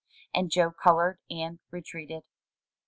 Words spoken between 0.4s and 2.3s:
Joe colored and retreated.